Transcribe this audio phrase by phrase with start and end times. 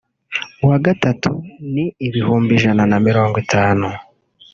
[0.63, 1.31] uwa gatatu
[1.73, 3.87] ni ibihumbi ijana na mirongo itanu